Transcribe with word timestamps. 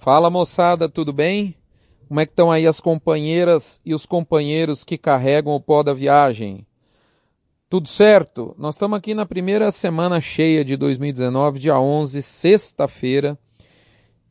Fala 0.00 0.30
moçada, 0.30 0.88
tudo 0.88 1.12
bem? 1.12 1.56
Como 2.06 2.20
é 2.20 2.24
que 2.24 2.30
estão 2.30 2.52
aí 2.52 2.68
as 2.68 2.78
companheiras 2.78 3.80
e 3.84 3.92
os 3.92 4.06
companheiros 4.06 4.84
que 4.84 4.96
carregam 4.96 5.52
o 5.52 5.60
pó 5.60 5.82
da 5.82 5.92
viagem? 5.92 6.64
Tudo 7.68 7.88
certo? 7.88 8.54
Nós 8.56 8.76
estamos 8.76 8.96
aqui 8.96 9.12
na 9.12 9.26
primeira 9.26 9.72
semana 9.72 10.20
cheia 10.20 10.64
de 10.64 10.76
2019, 10.76 11.58
dia 11.58 11.78
11, 11.78 12.22
sexta-feira. 12.22 13.36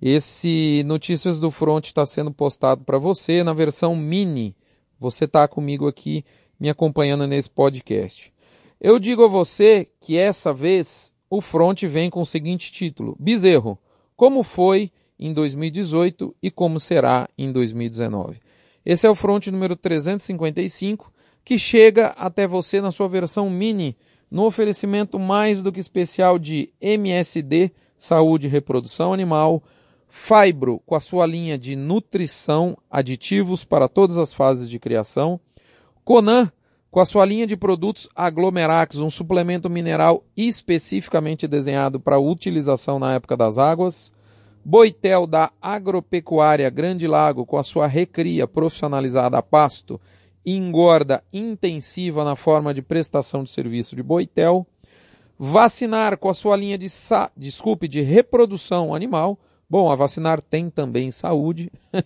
Esse 0.01 0.83
Notícias 0.85 1.38
do 1.38 1.52
Front 1.52 1.88
está 1.88 2.05
sendo 2.05 2.31
postado 2.31 2.86
para 2.86 2.97
você 2.97 3.43
na 3.43 3.52
versão 3.52 3.93
mini. 3.93 4.55
Você 4.97 5.25
está 5.25 5.49
comigo 5.49 5.86
aqui 5.86 6.23
me 6.57 6.70
acompanhando 6.70 7.27
nesse 7.27 7.49
podcast. 7.49 8.34
Eu 8.79 8.97
digo 8.97 9.25
a 9.25 9.27
você 9.27 9.89
que 9.99 10.18
essa 10.18 10.54
vez 10.54 11.13
o 11.29 11.41
Front 11.41 11.84
vem 11.84 12.09
com 12.09 12.21
o 12.21 12.25
seguinte 12.25 12.71
título: 12.71 13.18
Bezerro, 13.20 13.77
como 14.15 14.43
foi 14.43 14.91
em 15.20 15.34
2018 15.34 16.36
e 16.41 16.52
como 16.52 16.79
será 16.79 17.29
em 17.37 17.51
2019. 17.51 18.39
Esse 18.86 19.05
é 19.05 19.10
o 19.10 19.15
Front 19.15 19.47
número 19.47 19.75
355, 19.75 21.11
que 21.43 21.57
chega 21.57 22.07
até 22.09 22.47
você 22.47 22.79
na 22.79 22.92
sua 22.92 23.07
versão 23.07 23.50
mini, 23.50 23.97
no 24.29 24.45
oferecimento 24.45 25.18
mais 25.19 25.64
do 25.64 25.71
que 25.71 25.79
especial 25.79 26.37
de 26.37 26.71
MSD, 26.79 27.71
Saúde 27.97 28.47
e 28.47 28.50
Reprodução 28.50 29.14
Animal, 29.14 29.64
Fibro, 30.07 30.82
com 30.86 30.95
a 30.95 31.00
sua 31.00 31.25
linha 31.25 31.57
de 31.57 31.75
nutrição, 31.75 32.78
aditivos 32.89 33.66
para 33.66 33.88
todas 33.88 34.17
as 34.17 34.34
fases 34.34 34.70
de 34.70 34.80
criação, 34.80 35.39
Conan, 36.03 36.52
com 36.89 37.02
a 37.02 37.06
sua 37.06 37.25
linha 37.25 37.45
de 37.45 37.58
produtos 37.58 38.09
Aglomerax, 38.16 38.97
um 38.97 39.09
suplemento 39.09 39.70
mineral 39.70 40.23
especificamente 40.36 41.47
desenhado 41.47 42.00
para 42.00 42.17
utilização 42.17 42.97
na 42.97 43.14
época 43.14 43.36
das 43.36 43.58
águas, 43.58 44.11
Boitel 44.64 45.25
da 45.25 45.52
Agropecuária 45.61 46.70
Grande 46.70 47.08
Lago, 47.08 47.45
com 47.45 47.58
a 47.58 47.64
sua 47.64 47.88
recria 47.88 48.48
profissionalizada 48.48 49.38
a 49.38 49.42
pasto 49.42 50.00
engorda 50.45 51.22
intensiva 51.34 52.23
na 52.23 52.36
forma 52.36 52.73
de 52.73 52.81
prestação 52.81 53.44
de 53.44 53.52
serviço 53.52 53.96
de 53.96 54.02
Boitel. 54.02 54.66
Vacinar 55.38 56.18
com 56.18 56.30
a 56.30 56.34
sua 56.34 56.56
linha 56.56 56.78
de, 56.78 56.88
desculpe, 57.36 57.88
de 57.88 58.02
reprodução 58.02 58.96
animal. 58.96 59.38
Bom, 59.70 59.92
a 59.92 59.96
vacinar 59.96 60.42
tem 60.42 60.70
também 60.70 61.12
saúde, 61.12 61.70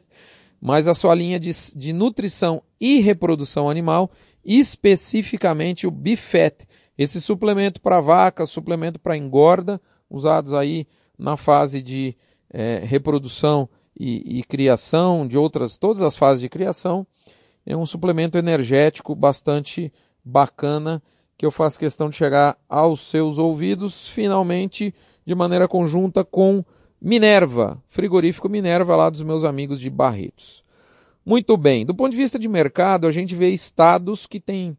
mas 0.60 0.88
a 0.88 0.94
sua 0.94 1.14
linha 1.14 1.40
de, 1.40 1.52
de 1.76 1.94
nutrição 1.94 2.64
e 2.80 3.00
reprodução 3.00 3.70
animal, 3.70 4.10
especificamente 4.44 5.86
o 5.86 5.92
Bifet, 5.92 6.68
esse 6.98 7.22
suplemento 7.22 7.80
para 7.80 8.02
vaca, 8.02 8.46
suplemento 8.46 9.00
para 9.00 9.16
engorda, 9.16 9.80
usados 10.10 10.52
aí 10.52 10.88
na 11.18 11.38
fase 11.38 11.82
de 11.82 12.18
é, 12.52 12.82
reprodução 12.84 13.70
e, 13.98 14.40
e, 14.40 14.44
criação, 14.44 15.28
de 15.28 15.38
outras, 15.38 15.78
todas 15.78 16.02
as 16.02 16.16
fases 16.16 16.42
de 16.42 16.50
criação. 16.50 17.06
É 17.66 17.76
um 17.76 17.86
suplemento 17.86 18.38
energético 18.38 19.16
bastante 19.16 19.92
bacana 20.24 21.02
que 21.38 21.46
eu 21.46 21.52
faço 21.52 21.80
questão 21.80 22.10
de 22.10 22.16
chegar 22.16 22.58
aos 22.70 23.02
seus 23.02 23.38
ouvidos, 23.38 24.08
finalmente, 24.08 24.94
de 25.26 25.34
maneira 25.34 25.68
conjunta 25.68 26.24
com 26.24 26.64
Minerva, 27.02 27.82
frigorífico 27.90 28.48
Minerva, 28.48 28.96
lá 28.96 29.10
dos 29.10 29.24
meus 29.24 29.44
amigos 29.44 29.80
de 29.80 29.90
Barretos. 29.90 30.64
Muito 31.26 31.58
bem, 31.58 31.86
do 31.86 31.96
ponto 31.96 32.12
de 32.12 32.18
vista 32.18 32.38
de 32.38 32.48
mercado, 32.48 33.08
a 33.08 33.12
gente 33.12 33.34
vê 33.36 33.50
estados 33.50 34.28
que 34.28 34.40
têm 34.40 34.78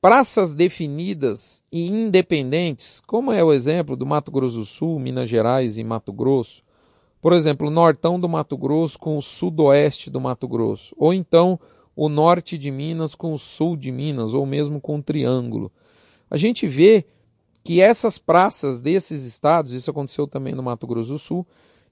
praças 0.00 0.54
definidas 0.54 1.62
e 1.70 1.86
independentes, 1.86 3.00
como 3.06 3.32
é 3.32 3.44
o 3.44 3.52
exemplo 3.52 3.96
do 3.96 4.06
Mato 4.06 4.30
Grosso 4.30 4.58
do 4.58 4.64
Sul, 4.64 4.98
Minas 4.98 5.28
Gerais 5.28 5.76
e 5.76 5.84
Mato 5.84 6.12
Grosso, 6.12 6.62
por 7.20 7.32
exemplo, 7.32 7.68
o 7.68 7.70
nortão 7.70 8.18
do 8.18 8.28
Mato 8.28 8.56
Grosso 8.56 8.98
com 8.98 9.18
o 9.18 9.22
sudoeste 9.22 10.10
do 10.10 10.20
Mato 10.20 10.48
Grosso, 10.48 10.94
ou 10.98 11.12
então 11.12 11.60
o 11.94 12.08
norte 12.08 12.56
de 12.56 12.70
Minas 12.70 13.14
com 13.14 13.34
o 13.34 13.38
sul 13.38 13.76
de 13.76 13.92
Minas, 13.92 14.32
ou 14.32 14.46
mesmo 14.46 14.80
com 14.80 14.98
o 14.98 15.02
triângulo. 15.02 15.70
A 16.30 16.36
gente 16.36 16.66
vê 16.66 17.04
que 17.62 17.80
essas 17.80 18.16
praças 18.16 18.80
desses 18.80 19.24
estados, 19.24 19.72
isso 19.72 19.90
aconteceu 19.90 20.26
também 20.26 20.54
no 20.54 20.62
Mato 20.62 20.86
Grosso 20.86 21.12
do 21.12 21.18
Sul, 21.18 21.46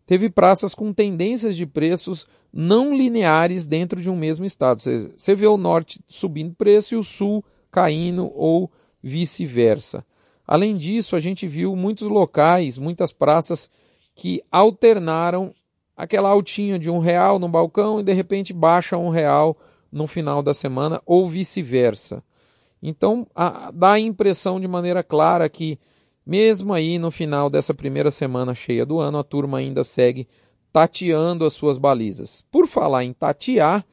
teve 0.07 0.31
praças 0.31 0.75
com 0.75 0.93
tendências 0.93 1.57
de 1.57 1.67
preços 1.67 2.27
não 2.51 2.97
lineares 2.97 3.67
dentro 3.67 4.01
de 4.01 4.09
um 4.09 4.17
mesmo 4.17 4.47
estado. 4.47 4.83
Você 4.83 5.35
vê 5.35 5.47
o 5.47 5.59
norte 5.59 6.01
subindo 6.09 6.55
preço 6.55 6.95
e 6.95 6.97
o 6.97 7.05
sul 7.05 7.45
caindo 7.71 8.33
ou 8.35 8.71
vice-versa. 9.03 10.05
Além 10.47 10.79
disso, 10.79 11.15
a 11.15 11.21
gente 11.21 11.47
viu 11.47 11.77
muitos 11.77 12.09
locais, 12.09 12.79
muitas 12.79 13.13
praças 13.13 13.69
que 14.19 14.43
alternaram 14.51 15.55
aquela 15.97 16.31
altinha 16.31 16.77
de 16.77 16.91
um 16.91 16.99
real 16.99 17.39
no 17.39 17.49
balcão 17.49 18.01
e 18.01 18.03
de 18.03 18.13
repente 18.13 18.53
baixa 18.53 18.99
um 18.99 19.11
real 19.11 19.57
no 19.93 20.09
final 20.09 20.43
da 20.43 20.53
semana 20.53 21.01
ou 21.07 21.29
vice-versa. 21.29 22.21
Então 22.83 23.29
a, 23.33 23.71
dá 23.71 23.93
a 23.93 24.01
impressão 24.01 24.59
de 24.59 24.67
maneira 24.67 25.05
clara 25.05 25.49
que 25.49 25.79
mesmo 26.27 26.75
aí 26.75 26.99
no 26.99 27.13
final 27.13 27.49
dessa 27.49 27.73
primeira 27.73 28.11
semana 28.11 28.57
cheia 28.57 28.85
do 28.85 28.99
ano, 28.99 29.19
a 29.19 29.23
turma 29.23 29.59
ainda 29.59 29.85
segue 29.85 30.27
tateando 30.73 31.45
as 31.45 31.53
suas 31.53 31.79
balizas. 31.79 32.45
Por 32.51 32.67
falar 32.67 33.05
em 33.05 33.13
tatear, 33.13 33.87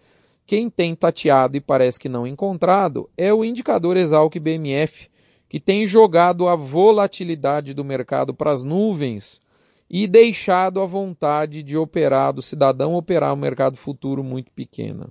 quem 0.48 0.72
tem 0.72 0.96
tateado 0.96 1.56
e 1.56 1.62
parece 1.62 2.00
que 2.00 2.10
não 2.10 2.26
encontrado 2.26 3.08
é 3.16 3.32
o 3.32 3.46
indicador 3.46 3.96
Exalc 3.96 4.40
BMF, 4.40 5.08
que 5.48 5.60
tem 5.60 5.86
jogado 5.86 6.48
a 6.48 6.56
volatilidade 6.56 7.76
do 7.76 7.86
mercado 7.86 8.34
para 8.34 8.52
as 8.52 8.64
nuvens 8.64 9.45
e 9.90 10.08
deixado 10.08 10.82
a 10.82 10.86
vontade 10.86 11.62
de 11.62 11.78
operar, 11.78 12.34
do 12.34 12.42
cidadão 12.42 12.96
operar 12.96 13.34
o 13.34 13.38
mercado 13.38 13.78
futuro 13.78 14.24
muito 14.24 14.52
pequena. 14.52 15.10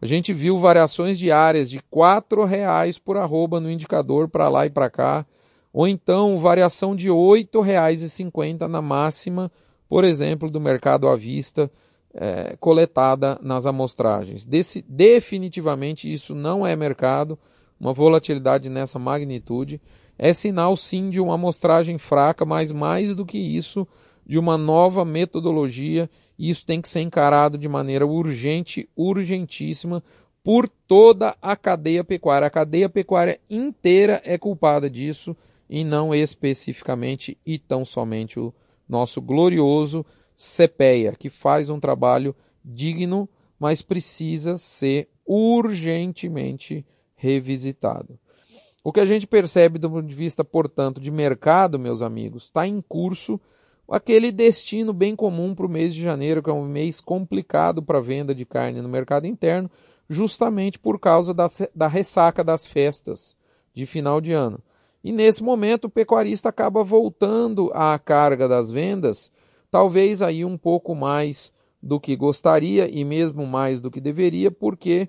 A 0.00 0.06
gente 0.06 0.32
viu 0.32 0.58
variações 0.58 1.18
diárias 1.18 1.70
de 1.70 1.76
R$ 1.76 2.44
reais 2.48 2.98
por 2.98 3.16
arroba 3.16 3.60
no 3.60 3.70
indicador 3.70 4.28
para 4.28 4.48
lá 4.48 4.66
e 4.66 4.70
para 4.70 4.90
cá, 4.90 5.24
ou 5.72 5.86
então 5.86 6.38
variação 6.38 6.96
de 6.96 7.08
R$ 7.08 7.14
8,50 7.14 8.66
na 8.66 8.82
máxima, 8.82 9.50
por 9.88 10.04
exemplo, 10.04 10.50
do 10.50 10.60
mercado 10.60 11.08
à 11.08 11.14
vista 11.14 11.70
é, 12.14 12.56
coletada 12.58 13.38
nas 13.42 13.66
amostragens. 13.66 14.46
Desse, 14.46 14.84
definitivamente 14.88 16.12
isso 16.12 16.34
não 16.34 16.66
é 16.66 16.74
mercado, 16.74 17.38
uma 17.78 17.92
volatilidade 17.92 18.68
nessa 18.68 18.98
magnitude 18.98 19.80
é 20.18 20.32
sinal 20.32 20.76
sim 20.76 21.10
de 21.10 21.20
uma 21.20 21.34
amostragem 21.34 21.98
fraca, 21.98 22.44
mas 22.44 22.70
mais 22.72 23.14
do 23.14 23.26
que 23.26 23.38
isso, 23.38 23.86
de 24.24 24.38
uma 24.38 24.56
nova 24.56 25.04
metodologia, 25.04 26.08
e 26.38 26.48
isso 26.50 26.64
tem 26.64 26.80
que 26.80 26.88
ser 26.88 27.00
encarado 27.00 27.58
de 27.58 27.68
maneira 27.68 28.06
urgente, 28.06 28.88
urgentíssima, 28.96 30.02
por 30.42 30.68
toda 30.68 31.36
a 31.40 31.56
cadeia 31.56 32.02
pecuária. 32.02 32.46
A 32.46 32.50
cadeia 32.50 32.88
pecuária 32.88 33.40
inteira 33.48 34.20
é 34.24 34.36
culpada 34.36 34.88
disso, 34.88 35.36
e 35.68 35.84
não 35.84 36.14
especificamente 36.14 37.38
e 37.46 37.58
tão 37.58 37.84
somente 37.84 38.38
o 38.38 38.52
nosso 38.88 39.22
glorioso 39.22 40.04
CPEA, 40.36 41.14
que 41.18 41.30
faz 41.30 41.70
um 41.70 41.80
trabalho 41.80 42.34
digno, 42.64 43.28
mas 43.58 43.80
precisa 43.80 44.58
ser 44.58 45.08
urgentemente 45.24 46.84
revisitado. 47.14 48.18
O 48.84 48.92
que 48.92 49.00
a 49.00 49.06
gente 49.06 49.26
percebe 49.26 49.78
do 49.78 49.88
ponto 49.88 50.06
de 50.06 50.14
vista, 50.14 50.44
portanto, 50.44 51.00
de 51.00 51.10
mercado, 51.10 51.78
meus 51.78 52.02
amigos, 52.02 52.44
está 52.44 52.66
em 52.66 52.80
curso 52.80 53.40
aquele 53.88 54.32
destino 54.32 54.92
bem 54.92 55.14
comum 55.14 55.54
para 55.54 55.66
o 55.66 55.68
mês 55.68 55.94
de 55.94 56.02
janeiro, 56.02 56.42
que 56.42 56.50
é 56.50 56.52
um 56.52 56.66
mês 56.66 57.00
complicado 57.00 57.82
para 57.82 57.98
a 57.98 58.02
venda 58.02 58.34
de 58.34 58.44
carne 58.44 58.80
no 58.80 58.88
mercado 58.88 59.26
interno, 59.26 59.70
justamente 60.08 60.78
por 60.78 60.98
causa 60.98 61.32
da, 61.32 61.46
da 61.74 61.86
ressaca 61.86 62.42
das 62.42 62.66
festas 62.66 63.36
de 63.74 63.86
final 63.86 64.20
de 64.20 64.32
ano. 64.32 64.58
E 65.04 65.12
nesse 65.12 65.42
momento 65.42 65.84
o 65.86 65.90
pecuarista 65.90 66.48
acaba 66.48 66.82
voltando 66.82 67.70
à 67.74 67.98
carga 67.98 68.48
das 68.48 68.70
vendas, 68.70 69.30
talvez 69.70 70.22
aí 70.22 70.44
um 70.44 70.56
pouco 70.56 70.94
mais 70.94 71.52
do 71.82 71.98
que 71.98 72.16
gostaria 72.16 72.88
e 72.88 73.04
mesmo 73.04 73.46
mais 73.46 73.80
do 73.80 73.90
que 73.90 74.00
deveria, 74.00 74.50
porque 74.50 75.08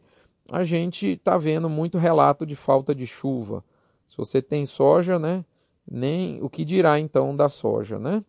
a 0.52 0.64
gente 0.64 1.08
está 1.08 1.38
vendo 1.38 1.70
muito 1.70 1.98
relato 1.98 2.46
de 2.46 2.56
falta 2.56 2.94
de 2.94 3.08
chuva. 3.08 3.64
Se 4.06 4.18
você 4.18 4.42
tem 4.42 4.66
soja, 4.66 5.18
né? 5.18 5.46
Nem 5.90 6.42
o 6.42 6.50
que 6.50 6.66
dirá 6.66 7.00
então 7.00 7.36
da 7.36 7.50
soja, 7.50 7.98
né? 7.98 8.24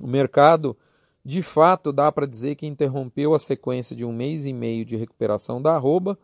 O 0.00 0.06
mercado, 0.06 0.76
de 1.24 1.42
fato, 1.42 1.92
dá 1.92 2.10
para 2.10 2.26
dizer 2.26 2.54
que 2.54 2.66
interrompeu 2.66 3.34
a 3.34 3.38
sequência 3.38 3.94
de 3.94 4.04
um 4.04 4.12
mês 4.12 4.46
e 4.46 4.52
meio 4.52 4.84
de 4.84 4.96
recuperação 4.96 5.60
da 5.60 5.74
arroba, 5.74 6.18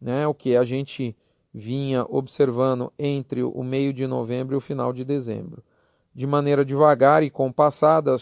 né? 0.00 0.26
O 0.26 0.34
que 0.34 0.56
a 0.56 0.64
gente 0.64 1.16
vinha 1.52 2.06
observando 2.08 2.92
entre 2.98 3.42
o 3.42 3.62
meio 3.62 3.92
de 3.92 4.06
novembro 4.06 4.54
e 4.54 4.58
o 4.58 4.60
final 4.60 4.92
de 4.92 5.04
dezembro. 5.04 5.62
De 6.14 6.26
maneira 6.26 6.64
devagar 6.64 7.22
e 7.22 7.30
compassada, 7.30 8.16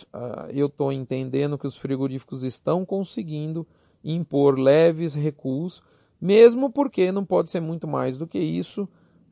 eu 0.52 0.66
estou 0.66 0.92
entendendo 0.92 1.58
que 1.58 1.66
os 1.66 1.76
frigoríficos 1.76 2.44
estão 2.44 2.84
conseguindo 2.84 3.66
impor 4.02 4.58
leves 4.58 5.14
recuos 5.14 5.82
mesmo 6.20 6.70
porque 6.70 7.10
não 7.10 7.24
pode 7.24 7.50
ser 7.50 7.60
muito 7.60 7.88
mais 7.88 8.18
do 8.18 8.26
que 8.26 8.38
isso, 8.38 8.88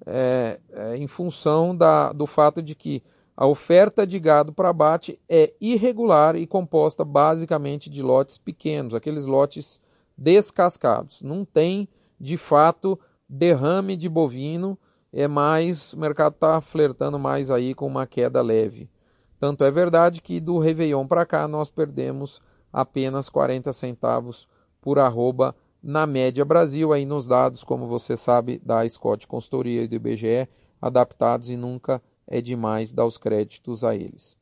é, 0.06 0.58
é, 0.72 0.96
em 0.96 1.06
função 1.06 1.76
da, 1.76 2.12
do 2.12 2.26
fato 2.26 2.62
de 2.62 2.74
que 2.74 3.02
A 3.40 3.46
oferta 3.46 4.04
de 4.04 4.18
gado 4.18 4.52
para 4.52 4.70
abate 4.70 5.16
é 5.28 5.54
irregular 5.60 6.34
e 6.34 6.44
composta 6.44 7.04
basicamente 7.04 7.88
de 7.88 8.02
lotes 8.02 8.36
pequenos, 8.36 8.96
aqueles 8.96 9.26
lotes 9.26 9.80
descascados. 10.16 11.22
Não 11.22 11.44
tem, 11.44 11.88
de 12.18 12.36
fato, 12.36 12.98
derrame 13.28 13.96
de 13.96 14.08
bovino, 14.08 14.76
é 15.12 15.28
mais, 15.28 15.92
o 15.92 16.00
mercado 16.00 16.32
está 16.32 16.60
flertando 16.60 17.16
mais 17.16 17.48
aí 17.48 17.74
com 17.76 17.86
uma 17.86 18.08
queda 18.08 18.42
leve. 18.42 18.90
Tanto 19.38 19.62
é 19.62 19.70
verdade 19.70 20.20
que 20.20 20.40
do 20.40 20.58
Réveillon 20.58 21.06
para 21.06 21.24
cá 21.24 21.46
nós 21.46 21.70
perdemos 21.70 22.40
apenas 22.72 23.28
40 23.28 23.72
centavos 23.72 24.48
por 24.80 24.98
arroba 24.98 25.54
na 25.88 26.06
média 26.06 26.44
Brasil, 26.44 26.92
aí 26.92 27.06
nos 27.06 27.26
dados, 27.26 27.64
como 27.64 27.86
você 27.86 28.14
sabe, 28.14 28.60
da 28.62 28.86
Scott 28.86 29.26
Consultoria 29.26 29.84
e 29.84 29.88
do 29.88 29.94
IBGE, 29.94 30.46
adaptados 30.82 31.48
e 31.48 31.56
nunca 31.56 32.02
é 32.26 32.42
demais 32.42 32.92
dar 32.92 33.06
os 33.06 33.16
créditos 33.16 33.82
a 33.82 33.96
eles. 33.96 34.36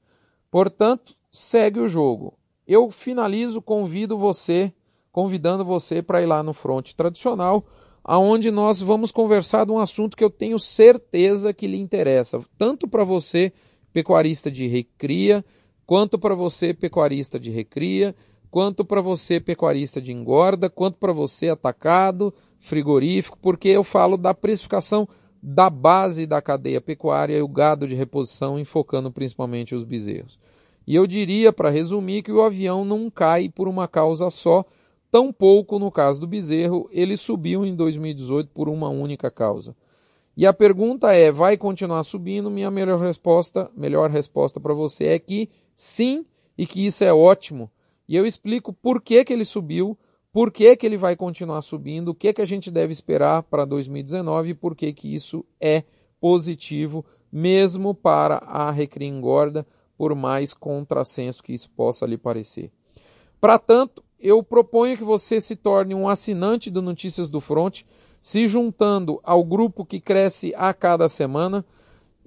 Portanto, 0.51 1.15
segue 1.31 1.79
o 1.79 1.87
jogo. 1.87 2.37
Eu 2.67 2.91
finalizo, 2.91 3.63
convido 3.63 4.19
você, 4.19 4.73
convidando 5.13 5.65
você 5.65 6.03
para 6.03 6.21
ir 6.21 6.27
lá 6.27 6.43
no 6.43 6.53
Front 6.53 6.95
Tradicional, 6.95 7.65
aonde 8.03 8.51
nós 8.51 8.83
vamos 8.83 9.13
conversar 9.13 9.67
de 9.67 9.71
um 9.71 9.79
assunto 9.79 10.17
que 10.17 10.25
eu 10.25 10.31
tenho 10.31 10.59
certeza 10.59 11.55
que 11.55 11.69
lhe 11.69 11.79
interessa, 11.79 12.41
tanto 12.59 12.89
para 12.89 13.05
você, 13.05 13.53
pecuarista 13.93 14.51
de 14.51 14.67
recria, 14.67 15.45
quanto 15.87 16.19
para 16.19 16.35
você, 16.35 16.75
pecuarista 16.75 17.39
de 17.39 17.51
recria, 17.51 18.17
quanto 18.57 18.87
para 18.87 19.03
você, 19.03 19.39
pecuarista 19.39 20.01
de 20.01 20.15
engorda, 20.15 20.71
quanto 20.71 20.97
para 20.97 21.13
você, 21.13 21.51
atacado, 21.51 22.33
frigorífico, 22.59 23.37
porque 23.39 23.69
eu 23.69 23.85
falo 23.85 24.17
da 24.17 24.33
precificação 24.33 25.07
da 25.43 25.69
base 25.69 26.27
da 26.27 26.41
cadeia 26.41 26.81
pecuária 26.81 27.37
e 27.37 27.43
o 27.43 27.49
gado 27.49 27.87
de 27.87 27.95
reposição, 27.95 28.59
enfocando 28.59 29.13
principalmente 29.13 29.75
os 29.75 29.85
bezerros. 29.85 30.39
E 30.87 30.95
eu 30.95 31.07
diria, 31.07 31.53
para 31.53 31.69
resumir, 31.69 32.23
que 32.23 32.33
o 32.33 32.41
avião 32.41 32.83
não 32.83 33.11
cai 33.11 33.51
por 33.51 33.69
uma 33.69 33.87
causa 33.87 34.31
só, 34.31 34.65
tampouco 35.11 35.79
no 35.79 35.91
caso 35.91 36.19
do 36.19 36.27
bezerro, 36.27 36.89
ele 36.91 37.19
subiu 37.19 37.63
em 37.67 37.77
2018 37.77 38.49
por 38.55 38.71
uma 38.71 38.89
única 38.89 39.31
causa. 39.31 39.77
E 40.35 40.47
a 40.47 40.53
pergunta 40.55 41.13
é: 41.13 41.31
vai 41.31 41.59
continuar 41.59 42.05
subindo? 42.05 42.51
Minha 42.51 42.71
melhor 42.71 43.03
resposta, 43.03 43.71
melhor 43.77 44.09
resposta 44.09 44.59
para 44.59 44.73
você 44.73 45.09
é 45.09 45.19
que 45.19 45.51
sim, 45.75 46.25
e 46.57 46.67
que 46.67 46.87
isso 46.87 47.05
é 47.05 47.13
ótimo. 47.13 47.71
E 48.09 48.15
eu 48.17 48.27
explico 48.27 48.73
por 48.73 49.01
que, 49.01 49.25
que 49.25 49.33
ele 49.33 49.45
subiu, 49.45 49.99
por 50.33 50.53
que, 50.53 50.77
que 50.77 50.85
ele 50.85 50.97
vai 50.97 51.17
continuar 51.17 51.63
subindo, 51.63 52.09
o 52.09 52.15
que, 52.15 52.33
que 52.33 52.43
a 52.43 52.47
gente 52.47 52.71
deve 52.71 52.93
esperar 52.93 53.43
para 53.45 53.65
2019 53.65 54.51
e 54.51 54.55
por 54.55 54.77
que, 54.77 54.93
que 54.93 55.15
isso 55.15 55.45
é 55.61 55.83
positivo, 56.21 57.05
mesmo 57.33 57.95
para 57.95 58.37
a 58.37 58.71
Recria 58.71 59.09
Engorda, 59.09 59.67
por 59.97 60.15
mais 60.15 60.53
contrassenso 60.53 61.43
que 61.43 61.55
isso 61.55 61.71
possa 61.71 62.07
lhe 62.07 62.19
parecer. 62.19 62.71
Para 63.41 63.59
tanto, 63.59 64.05
eu 64.19 64.43
proponho 64.43 64.97
que 64.97 65.05
você 65.05 65.41
se 65.41 65.57
torne 65.57 65.95
um 65.95 66.09
assinante 66.09 66.71
do 66.71 66.83
Notícias 66.83 67.31
do 67.31 67.41
Front, 67.41 67.83
se 68.21 68.47
juntando 68.47 69.21
ao 69.23 69.45
grupo 69.45 69.85
que 69.85 70.01
cresce 70.01 70.53
a 70.57 70.75
cada 70.75 71.09
semana. 71.09 71.65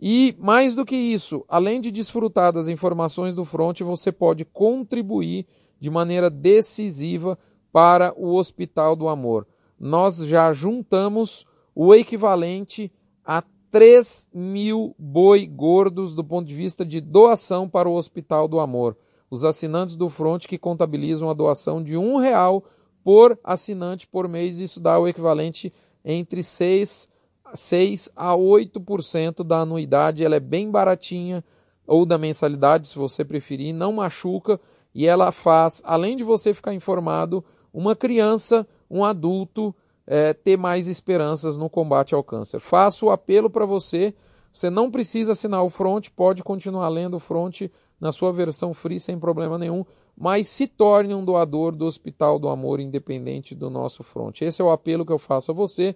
E 0.02 0.36
mais 0.40 0.76
do 0.76 0.86
que 0.86 0.96
isso, 0.96 1.44
além 1.48 1.82
de 1.82 1.92
desfrutar 1.92 2.54
das 2.54 2.70
informações 2.70 3.36
do 3.36 3.44
Front, 3.44 3.82
você 3.82 4.12
pode 4.12 4.46
contribuir 4.46 5.46
de 5.80 5.90
maneira 5.90 6.30
decisiva 6.30 7.38
para 7.72 8.14
o 8.18 8.36
Hospital 8.36 8.96
do 8.96 9.08
Amor. 9.08 9.48
Nós 9.80 10.18
já 10.26 10.52
juntamos 10.52 11.46
o 11.74 11.94
equivalente 11.94 12.92
a 13.24 13.44
3 13.72 14.28
mil 14.34 14.96
boi 14.98 15.46
gordos 15.46 16.14
do 16.14 16.24
ponto 16.24 16.48
de 16.48 16.56
vista 16.56 16.86
de 16.86 17.00
doação 17.00 17.70
para 17.70 17.88
o 17.88 17.96
Hospital 17.96 18.48
do 18.48 18.60
Amor. 18.60 18.98
Os 19.30 19.46
assinantes 19.46 19.96
do 19.96 20.10
Front 20.10 20.48
que 20.48 20.58
contabilizam 20.58 21.30
a 21.30 21.34
doação 21.34 21.82
de 21.82 21.96
um 21.96 22.18
real 22.18 22.64
por 23.04 23.40
assinante 23.44 24.08
por 24.08 24.28
mês, 24.28 24.60
isso 24.60 24.80
dá 24.80 25.00
o 25.00 25.08
equivalente 25.08 25.72
entre 26.04 26.44
6, 26.44 27.08
6 27.54 28.12
a 28.16 28.34
8% 28.34 29.44
da 29.44 29.60
anuidade. 29.60 30.24
Ela 30.24 30.36
é 30.36 30.40
bem 30.40 30.70
baratinha, 30.70 31.44
ou 31.88 32.06
da 32.06 32.18
mensalidade, 32.18 32.88
se 32.88 32.96
você 32.98 33.26
preferir, 33.26 33.74
não 33.74 33.92
machuca 33.92 34.60
e 34.94 35.06
ela 35.06 35.32
faz, 35.32 35.82
além 35.86 36.16
de 36.16 36.24
você 36.24 36.54
ficar 36.54 36.74
informado, 36.74 37.44
uma 37.74 37.96
criança, 37.96 38.68
um 38.90 39.04
adulto, 39.04 39.76
é, 40.06 40.34
ter 40.34 40.58
mais 40.58 40.88
esperanças 40.88 41.58
no 41.58 41.70
combate 41.70 42.16
ao 42.16 42.24
câncer. 42.24 42.60
Faço 42.60 43.06
o 43.06 43.12
apelo 43.12 43.50
para 43.50 43.66
você. 43.66 44.14
Você 44.52 44.70
não 44.70 44.90
precisa 44.90 45.34
assinar 45.34 45.64
o 45.64 45.70
Front, 45.70 46.10
pode 46.16 46.44
continuar 46.44 46.90
lendo 46.90 47.18
o 47.18 47.20
Front 47.20 47.70
na 48.00 48.12
sua 48.12 48.32
versão 48.32 48.74
free 48.74 49.00
sem 49.00 49.20
problema 49.20 49.58
nenhum, 49.58 49.86
mas 50.18 50.48
se 50.48 50.66
torne 50.66 51.14
um 51.14 51.24
doador 51.24 51.76
do 51.76 51.86
Hospital 51.86 52.40
do 52.40 52.50
Amor 52.50 52.80
independente 52.80 53.54
do 53.54 53.70
nosso 53.70 54.04
Front. 54.04 54.42
Esse 54.42 54.62
é 54.62 54.66
o 54.66 54.72
apelo 54.72 55.06
que 55.06 55.12
eu 55.12 55.20
faço 55.20 55.52
a 55.52 55.54
você, 55.54 55.96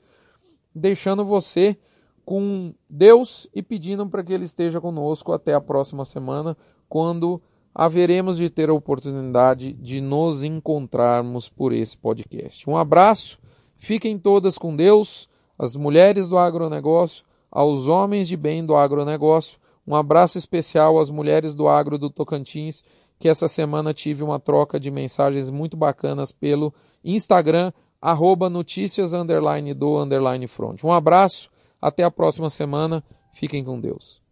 deixando 0.76 1.26
você 1.26 1.78
com 2.24 2.74
Deus 2.90 3.48
e 3.54 3.62
pedindo 3.62 4.08
para 4.08 4.24
que 4.24 4.34
Ele 4.34 4.46
esteja 4.46 4.80
conosco 4.80 5.32
até 5.34 5.54
a 5.54 5.62
próxima 5.62 6.06
semana, 6.06 6.56
quando 6.88 7.42
haveremos 7.74 8.38
de 8.38 8.50
ter 8.50 8.70
a 8.70 8.74
oportunidade 8.74 9.74
de 9.74 10.00
nos 10.00 10.44
encontrarmos 10.44 11.50
por 11.50 11.74
esse 11.74 11.98
podcast. 11.98 12.70
Um 12.70 12.78
abraço, 12.78 13.40
fiquem 13.78 14.18
todas 14.18 14.58
com 14.58 14.76
Deus, 14.76 15.30
as 15.58 15.76
mulheres 15.76 16.28
do 16.28 16.38
agronegócio, 16.38 17.26
aos 17.52 17.88
homens 17.88 18.28
de 18.28 18.38
bem 18.38 18.66
do 18.66 18.76
agronegócio. 18.76 19.60
Um 19.86 19.96
abraço 19.96 20.38
especial 20.38 21.00
às 21.00 21.10
mulheres 21.10 21.54
do 21.54 21.68
agro 21.68 21.98
do 21.98 22.10
Tocantins, 22.10 22.84
que 23.20 23.30
essa 23.30 23.48
semana 23.48 23.94
tive 23.94 24.24
uma 24.24 24.40
troca 24.40 24.80
de 24.80 24.90
mensagens 24.90 25.50
muito 25.50 25.78
bacanas 25.78 26.32
pelo 26.32 26.74
Instagram, 27.04 27.72
arroba 28.02 28.50
notícias 28.50 29.14
underline 29.14 29.74
do 29.74 29.98
underline 30.00 30.48
front. 30.48 30.84
Um 30.84 30.92
abraço, 30.92 31.50
até 31.82 32.04
a 32.04 32.12
próxima 32.12 32.50
semana, 32.50 33.04
fiquem 33.32 33.64
com 33.64 33.80
Deus. 33.80 34.23